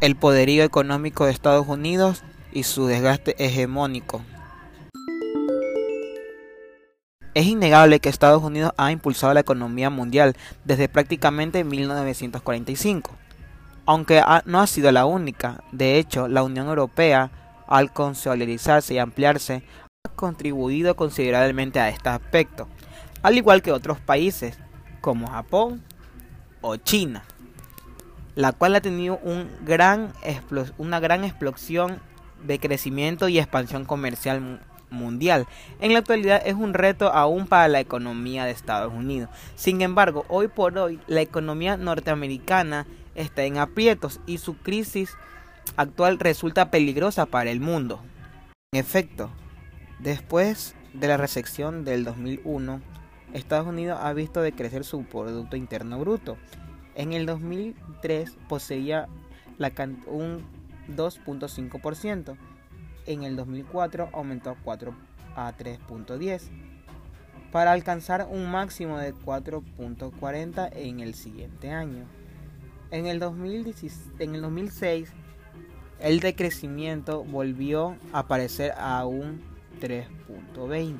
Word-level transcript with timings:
el 0.00 0.16
poderío 0.16 0.64
económico 0.64 1.26
de 1.26 1.32
Estados 1.32 1.66
Unidos 1.68 2.22
y 2.52 2.62
su 2.62 2.86
desgaste 2.86 3.36
hegemónico. 3.38 4.22
Es 7.34 7.46
innegable 7.46 8.00
que 8.00 8.08
Estados 8.08 8.42
Unidos 8.42 8.72
ha 8.76 8.90
impulsado 8.90 9.34
la 9.34 9.40
economía 9.40 9.88
mundial 9.88 10.36
desde 10.64 10.88
prácticamente 10.88 11.62
1945, 11.62 13.12
aunque 13.86 14.22
no 14.46 14.60
ha 14.60 14.66
sido 14.66 14.90
la 14.90 15.06
única. 15.06 15.62
De 15.70 15.98
hecho, 15.98 16.26
la 16.26 16.42
Unión 16.42 16.66
Europea, 16.66 17.30
al 17.68 17.92
consolidarse 17.92 18.94
y 18.94 18.98
ampliarse, 18.98 19.62
ha 20.04 20.08
contribuido 20.16 20.96
considerablemente 20.96 21.78
a 21.78 21.88
este 21.88 22.08
aspecto, 22.08 22.68
al 23.22 23.36
igual 23.36 23.62
que 23.62 23.70
otros 23.70 24.00
países 24.00 24.58
como 25.00 25.28
Japón 25.28 25.84
o 26.62 26.76
China, 26.76 27.22
la 28.34 28.52
cual 28.52 28.74
ha 28.74 28.80
tenido 28.80 29.20
una 29.22 31.00
gran 31.00 31.24
explosión 31.24 32.00
de 32.46 32.58
crecimiento 32.58 33.28
y 33.28 33.38
expansión 33.38 33.84
comercial 33.84 34.60
mundial. 34.90 35.46
En 35.80 35.92
la 35.92 36.00
actualidad 36.00 36.42
es 36.44 36.54
un 36.54 36.74
reto 36.74 37.12
aún 37.12 37.46
para 37.46 37.68
la 37.68 37.80
economía 37.80 38.44
de 38.44 38.50
Estados 38.50 38.92
Unidos. 38.92 39.30
Sin 39.54 39.82
embargo, 39.82 40.24
hoy 40.28 40.48
por 40.48 40.76
hoy 40.78 41.00
la 41.06 41.20
economía 41.20 41.76
norteamericana 41.76 42.86
está 43.14 43.44
en 43.44 43.58
aprietos 43.58 44.20
y 44.26 44.38
su 44.38 44.56
crisis 44.56 45.16
actual 45.76 46.18
resulta 46.18 46.70
peligrosa 46.70 47.26
para 47.26 47.50
el 47.50 47.60
mundo. 47.60 48.00
En 48.72 48.80
efecto, 48.80 49.30
después 49.98 50.74
de 50.92 51.08
la 51.08 51.16
recesión 51.16 51.84
del 51.84 52.04
2001, 52.04 52.80
Estados 53.32 53.66
Unidos 53.66 53.98
ha 54.02 54.12
visto 54.12 54.42
decrecer 54.42 54.84
su 54.84 55.04
Producto 55.04 55.56
Interno 55.56 55.98
Bruto. 56.00 56.36
En 57.00 57.14
el 57.14 57.24
2003 57.24 58.36
poseía 58.46 59.08
un 60.06 60.44
2.5%, 60.94 62.36
en 63.06 63.22
el 63.22 63.36
2004 63.36 64.10
aumentó 64.12 64.50
a 64.50 64.56
4 64.62 64.94
a 65.34 65.56
3.10 65.56 66.42
para 67.52 67.72
alcanzar 67.72 68.28
un 68.30 68.50
máximo 68.50 68.98
de 68.98 69.14
4.40 69.14 70.72
en 70.74 71.00
el 71.00 71.14
siguiente 71.14 71.70
año. 71.70 72.04
En 72.90 73.06
el, 73.06 73.22
en 74.18 74.34
el 74.34 74.42
2006 74.42 75.10
el 76.00 76.20
decrecimiento 76.20 77.24
volvió 77.24 77.96
a 78.12 78.18
aparecer 78.18 78.74
a 78.76 79.06
un 79.06 79.40
3.20 79.80 80.98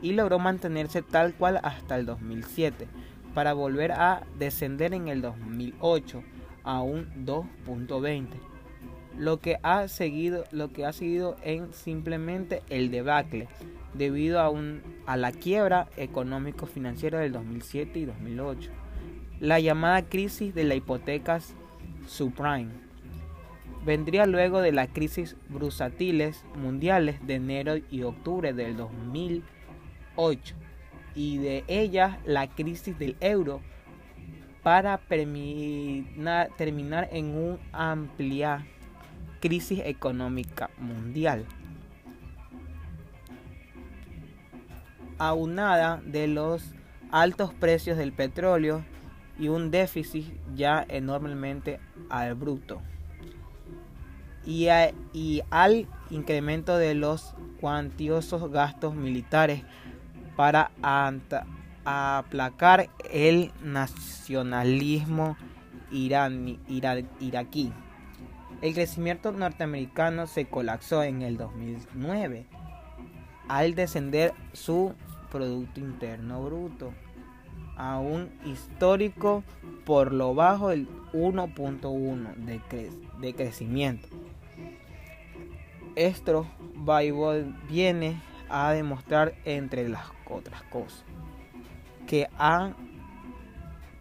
y 0.00 0.12
logró 0.12 0.38
mantenerse 0.38 1.02
tal 1.02 1.34
cual 1.34 1.60
hasta 1.62 1.96
el 1.96 2.06
2007 2.06 2.88
para 3.34 3.52
volver 3.52 3.92
a 3.92 4.26
descender 4.38 4.94
en 4.94 5.08
el 5.08 5.22
2008 5.22 6.22
a 6.64 6.82
un 6.82 7.06
2.20 7.24 8.26
lo 9.18 9.40
que 9.40 9.58
ha 9.62 9.88
seguido, 9.88 10.44
lo 10.52 10.72
que 10.72 10.86
ha 10.86 10.92
en 11.42 11.72
simplemente 11.72 12.62
el 12.70 12.90
debacle 12.90 13.48
debido 13.94 14.40
a, 14.40 14.48
un, 14.48 14.80
a 15.06 15.16
la 15.16 15.32
quiebra 15.32 15.88
económico-financiera 15.96 17.18
del 17.18 17.32
2007 17.32 17.98
y 17.98 18.04
2008, 18.04 18.70
la 19.40 19.58
llamada 19.58 20.02
crisis 20.02 20.54
de 20.54 20.64
las 20.64 20.78
hipotecas 20.78 21.54
subprime. 22.06 22.70
Vendría 23.84 24.26
luego 24.26 24.60
de 24.60 24.72
la 24.72 24.86
crisis 24.86 25.36
bursátiles 25.48 26.44
mundiales 26.56 27.26
de 27.26 27.34
enero 27.34 27.74
y 27.90 28.02
octubre 28.02 28.52
del 28.52 28.76
2008 28.76 30.54
y 31.18 31.38
de 31.38 31.64
ella 31.66 32.20
la 32.24 32.46
crisis 32.46 32.96
del 32.96 33.16
euro 33.18 33.60
para 34.62 34.98
terminar 34.98 36.48
en 37.10 37.34
un 37.34 37.58
amplia 37.72 38.64
crisis 39.40 39.80
económica 39.84 40.70
mundial. 40.78 41.44
Aunada 45.18 46.00
de 46.06 46.28
los 46.28 46.72
altos 47.10 47.52
precios 47.52 47.98
del 47.98 48.12
petróleo 48.12 48.84
y 49.40 49.48
un 49.48 49.72
déficit 49.72 50.32
ya 50.54 50.86
enormemente 50.88 51.80
al 52.10 52.36
bruto. 52.36 52.80
Y, 54.46 54.68
y 55.12 55.42
al 55.50 55.88
incremento 56.10 56.78
de 56.78 56.94
los 56.94 57.34
cuantiosos 57.60 58.52
gastos 58.52 58.94
militares 58.94 59.64
para 60.38 60.70
aplacar 61.84 62.88
el 63.10 63.50
nacionalismo 63.60 65.36
iraquí. 65.90 67.72
El 68.62 68.74
crecimiento 68.74 69.32
norteamericano 69.32 70.28
se 70.28 70.44
colapsó 70.46 71.02
en 71.02 71.22
el 71.22 71.36
2009 71.38 72.46
al 73.48 73.74
descender 73.74 74.32
su 74.52 74.94
Producto 75.32 75.80
Interno 75.80 76.44
Bruto 76.44 76.92
a 77.76 77.98
un 77.98 78.30
histórico 78.44 79.42
por 79.84 80.12
lo 80.12 80.36
bajo 80.36 80.70
el 80.70 80.88
1.1 81.14 82.34
de, 82.36 82.92
de, 83.18 83.34
crecimiento. 83.34 84.06
Esto 85.96 86.46
viene 87.68 88.27
a 88.48 88.72
demostrar 88.72 89.34
entre 89.44 89.88
las 89.88 90.06
otras 90.26 90.62
cosas 90.64 91.04
que 92.06 92.28
ha 92.38 92.72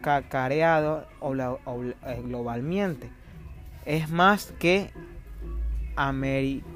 cacareado 0.02 1.06
eh, 1.22 2.22
globalmente 2.24 3.12
es 3.86 4.10
más 4.10 4.54
que 4.60 4.90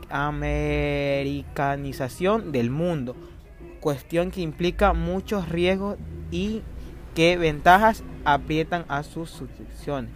americanización 0.10 2.52
del 2.52 2.70
mundo, 2.70 3.16
cuestión 3.80 4.30
que 4.31 4.42
implica 4.42 4.92
muchos 4.94 5.50
riesgos 5.50 5.98
y 6.31 6.62
que 7.16 7.38
ventajas 7.38 8.04
aprietan 8.26 8.84
a 8.88 9.04
sus 9.04 9.30
sucesiones, 9.30 10.10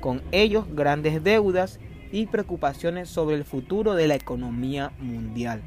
con 0.00 0.20
ellos 0.32 0.66
grandes 0.70 1.24
deudas 1.24 1.80
y 2.12 2.26
preocupaciones 2.26 3.08
sobre 3.08 3.36
el 3.36 3.44
futuro 3.44 3.94
de 3.94 4.08
la 4.08 4.16
economía 4.16 4.92
mundial. 4.98 5.62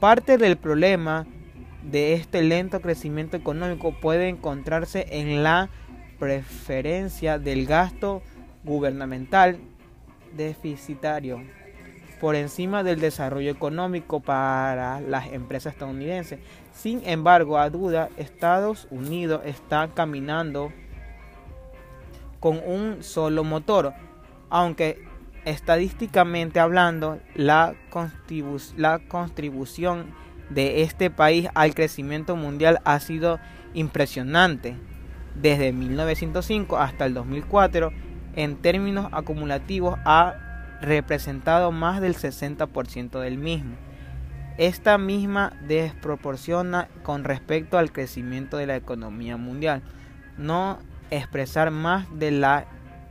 Parte 0.00 0.38
del 0.38 0.56
problema 0.56 1.26
de 1.82 2.14
este 2.14 2.42
lento 2.42 2.80
crecimiento 2.80 3.36
económico 3.36 3.92
puede 3.92 4.30
encontrarse 4.30 5.06
en 5.10 5.42
la 5.42 5.68
preferencia 6.18 7.38
del 7.38 7.66
gasto 7.66 8.22
gubernamental 8.64 9.58
deficitario 10.34 11.42
por 12.18 12.34
encima 12.34 12.82
del 12.82 12.98
desarrollo 12.98 13.50
económico 13.50 14.20
para 14.20 15.02
las 15.02 15.26
empresas 15.34 15.74
estadounidenses. 15.74 16.40
Sin 16.72 17.06
embargo, 17.06 17.58
a 17.58 17.68
duda, 17.68 18.08
Estados 18.16 18.88
Unidos 18.90 19.42
está 19.44 19.90
caminando 19.92 20.72
con 22.40 22.58
un 22.66 23.02
solo 23.02 23.44
motor, 23.44 23.92
aunque 24.48 25.09
estadísticamente 25.44 26.60
hablando, 26.60 27.20
la, 27.34 27.74
contribución 29.08 30.06
de 30.50 30.82
este 30.82 31.10
país 31.10 31.48
al 31.54 31.74
crecimiento 31.74 32.36
mundial 32.36 32.80
ha 32.84 32.98
sido 33.00 33.38
impresionante. 33.74 34.76
Desde 35.34 35.72
1905 35.72 36.76
hasta 36.76 37.06
el 37.06 37.14
2004, 37.14 37.92
en 38.36 38.56
términos 38.56 39.08
acumulativos 39.12 39.98
ha 40.04 40.34
representado 40.80 41.72
más 41.72 42.00
del 42.00 42.14
60% 42.14 43.20
del 43.20 43.38
mismo. 43.38 43.76
Esta 44.58 44.98
misma 44.98 45.52
desproporciona 45.66 46.88
con 47.02 47.24
respecto 47.24 47.78
al 47.78 47.92
crecimiento 47.92 48.56
de 48.56 48.66
la 48.66 48.76
economía 48.76 49.36
mundial, 49.36 49.82
no 50.36 50.78
expresar 51.10 51.70
más 51.70 52.06
de 52.18 52.30
la 52.30 52.66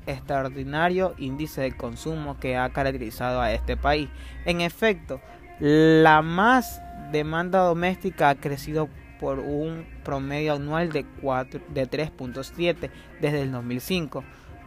extraordinario 0.05 1.13
índice 1.17 1.61
de 1.61 1.71
consumo 1.75 2.37
que 2.39 2.57
ha 2.57 2.69
caracterizado 2.69 3.41
a 3.41 3.51
este 3.53 3.77
país. 3.77 4.09
En 4.45 4.61
efecto, 4.61 5.21
la 5.59 6.21
más 6.21 6.81
demanda 7.11 7.59
doméstica 7.59 8.29
ha 8.29 8.35
crecido 8.35 8.89
por 9.19 9.39
un 9.39 9.85
promedio 10.03 10.53
anual 10.53 10.91
de, 10.91 11.03
de 11.03 11.89
3.7 11.89 12.89
desde 13.19 13.41
el 13.41 13.51
2005 13.51 14.23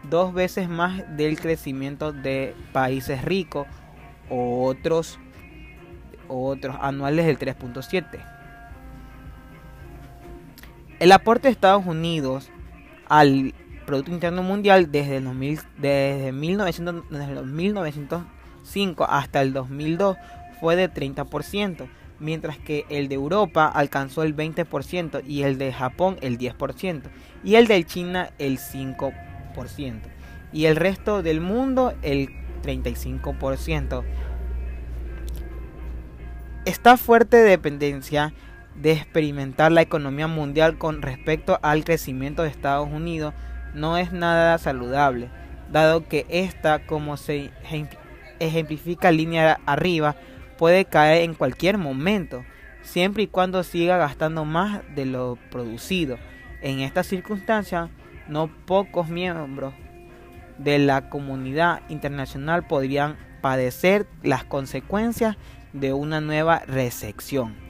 dos 0.09 0.33
veces 0.33 0.69
más 0.69 1.17
del 1.17 1.39
crecimiento 1.39 2.13
de 2.13 2.55
países 2.73 3.25
ricos 3.25 3.67
o 4.29 4.65
otros, 4.65 5.19
otros 6.29 6.77
anuales 6.81 7.27
del 7.27 7.39
3.7. 7.39 8.25
El 10.99 11.13
aporte 11.13 11.49
de 11.49 11.53
Estados 11.53 11.87
Unidos 11.87 12.51
al 13.09 13.55
Producto 13.85 14.13
Interno 14.13 14.43
Mundial 14.43 14.91
desde, 14.91 15.19
el 15.19 15.25
2000, 15.25 15.61
desde, 15.79 16.33
1900, 16.33 17.11
desde 17.11 17.43
1905 17.43 19.05
hasta 19.09 19.43
el 19.43 19.53
2002 19.53 20.17
fue 20.61 20.77
de 20.77 20.91
30%, 20.91 21.89
mientras 22.21 22.59
que 22.59 22.87
el 22.89 23.09
de 23.09 23.17
Europa 23.17 23.67
alcanzó 23.67 24.23
el 24.23 24.37
20% 24.37 25.23
y 25.27 25.43
el 25.43 25.59
de 25.59 25.73
Japón 25.73 26.17
el 26.21 26.39
10% 26.39 27.03
y 27.43 27.57
el 27.57 27.67
de 27.67 27.85
China 27.85 28.31
el 28.39 28.59
5%. 28.59 29.13
y 30.53 30.67
el 30.67 30.77
resto 30.77 31.23
del 31.23 31.41
mundo 31.41 31.95
el 32.03 32.29
35%. 32.63 34.05
Esta 36.65 36.97
fuerte 36.97 37.39
dependencia 37.39 38.33
de 38.81 38.93
experimentar 38.93 39.73
la 39.73 39.83
economía 39.83 40.29
mundial 40.29 40.79
con 40.79 41.03
respecto 41.03 41.59
al 41.63 41.85
crecimiento 41.85 42.43
de 42.43 42.49
Estados 42.49 42.89
Unidos 42.89 43.35
no 43.75 43.97
es 43.99 44.13
nada 44.13 44.59
saludable, 44.59 45.31
dado 45.71 46.07
que 46.07 46.27
esta, 46.29 46.87
como 46.87 47.17
se 47.17 47.51
ejemplifica 48.41 49.11
línea 49.11 49.61
arriba, 49.67 50.17
puede 50.59 50.85
caer 50.85 51.23
en 51.23 51.35
cualquier 51.35 51.79
momento, 51.79 52.45
siempre 52.83 53.25
y 53.25 53.27
cuando 53.27 53.63
siga 53.63 53.97
gastando 53.97 54.45
más 54.45 54.83
de 54.95 55.07
lo 55.07 55.39
producido. 55.51 56.19
En 56.61 56.81
esta 56.81 57.03
circunstancia, 57.03 57.91
no 58.29 58.49
pocos 58.67 59.09
miembros 59.09 59.75
de 60.59 60.79
la 60.79 61.09
comunidad 61.09 61.83
internacional 61.89 62.67
podrían 62.67 63.17
padecer 63.41 64.07
las 64.23 64.45
consecuencias 64.45 65.37
de 65.73 65.93
una 65.93 66.21
nueva 66.21 66.61
recesión. 66.61 67.62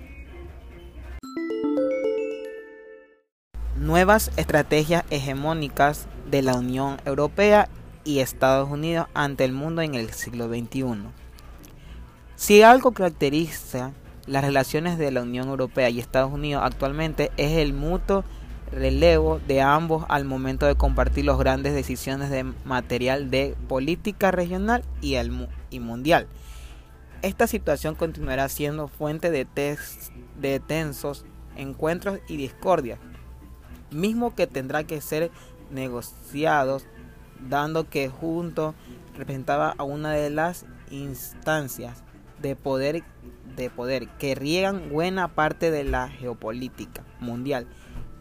Nuevas 3.93 4.31
estrategias 4.39 5.05
hegemónicas 5.11 6.06
de 6.31 6.41
la 6.41 6.55
Unión 6.55 6.97
Europea 7.05 7.69
y 8.05 8.21
Estados 8.21 8.71
Unidos 8.71 9.06
ante 9.12 9.44
el 9.44 9.53
mundo 9.53 9.83
en 9.83 9.94
el 9.94 10.12
siglo 10.12 10.49
XXI. 10.49 11.11
Si 12.35 12.62
algo 12.62 12.93
caracteriza 12.93 13.93
las 14.27 14.44
relaciones 14.44 14.97
de 14.97 15.11
la 15.11 15.21
Unión 15.21 15.50
Europea 15.50 15.91
y 15.91 15.99
Estados 15.99 16.33
Unidos 16.33 16.62
actualmente 16.65 17.33
es 17.37 17.59
el 17.59 17.75
mutuo 17.75 18.25
relevo 18.71 19.41
de 19.47 19.61
ambos 19.61 20.06
al 20.09 20.25
momento 20.25 20.65
de 20.65 20.75
compartir 20.75 21.27
las 21.27 21.37
grandes 21.37 21.75
decisiones 21.75 22.31
de 22.31 22.44
material 22.65 23.31
de 23.31 23.55
política 23.69 24.31
regional 24.31 24.85
y, 25.03 25.19
mundial. 25.81 26.29
Esta 27.21 27.47
situación 27.47 27.94
continuará 27.94 28.49
siendo 28.49 28.89
fuente 28.89 29.31
de, 29.31 29.47
de 30.41 30.61
tensos 30.61 31.27
encuentros 31.56 32.21
y 32.27 32.39
discordias, 32.39 32.99
mismo 33.93 34.35
que 34.35 34.47
tendrá 34.47 34.85
que 34.85 35.00
ser 35.00 35.31
negociados, 35.71 36.87
dando 37.49 37.89
que 37.89 38.09
junto 38.09 38.75
representaba 39.17 39.75
a 39.77 39.85
una 39.85 40.12
de 40.12 40.31
las 40.31 40.67
instancias 40.91 42.03
de 42.41 42.56
poder 42.56 43.05
de 43.56 43.69
poder 43.71 44.09
que 44.19 44.35
riegan 44.35 44.89
buena 44.89 45.29
parte 45.29 45.71
de 45.71 45.85
la 45.85 46.09
geopolítica 46.09 47.05
mundial. 47.21 47.67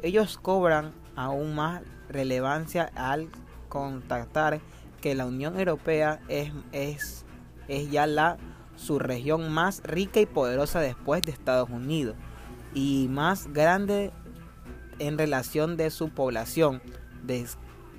Ellos 0.01 0.37
cobran 0.37 0.93
aún 1.15 1.55
más 1.55 1.81
relevancia 2.09 2.91
al 2.95 3.29
contactar 3.69 4.59
que 4.99 5.15
la 5.15 5.25
Unión 5.25 5.57
Europea 5.57 6.19
es, 6.27 6.51
es, 6.71 7.25
es 7.67 7.89
ya 7.89 8.07
la 8.07 8.37
su 8.75 8.99
región 8.99 9.51
más 9.51 9.81
rica 9.83 10.19
y 10.19 10.25
poderosa 10.25 10.79
después 10.79 11.21
de 11.21 11.31
Estados 11.31 11.69
Unidos 11.69 12.15
y 12.73 13.07
más 13.09 13.47
grande 13.53 14.11
en 15.01 15.17
relación 15.17 15.77
de 15.77 15.89
su 15.89 16.09
población 16.09 16.79
de 17.23 17.47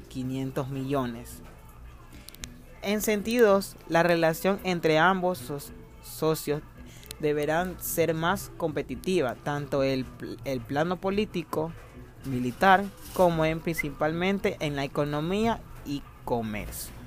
500 0.08 0.68
millones. 0.68 1.42
En 2.80 3.02
sentidos, 3.02 3.76
la 3.88 4.04
relación 4.04 4.60
entre 4.62 4.98
ambos 4.98 5.72
socios 6.02 6.62
deberán 7.18 7.76
ser 7.80 8.14
más 8.14 8.52
competitiva, 8.56 9.34
tanto 9.34 9.82
el, 9.82 10.06
el 10.44 10.60
plano 10.60 10.96
político, 10.96 11.72
militar, 12.24 12.84
como 13.14 13.44
en 13.44 13.58
principalmente 13.60 14.56
en 14.60 14.76
la 14.76 14.84
economía 14.84 15.60
y 15.84 16.02
comercio. 16.24 17.01